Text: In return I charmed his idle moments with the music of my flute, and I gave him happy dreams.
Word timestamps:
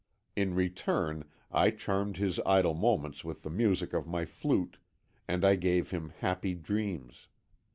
In 0.35 0.55
return 0.55 1.25
I 1.51 1.69
charmed 1.69 2.17
his 2.17 2.39
idle 2.43 2.73
moments 2.73 3.23
with 3.23 3.43
the 3.43 3.51
music 3.51 3.93
of 3.93 4.07
my 4.07 4.25
flute, 4.25 4.79
and 5.27 5.45
I 5.45 5.53
gave 5.55 5.91
him 5.91 6.09
happy 6.21 6.55
dreams. 6.55 7.27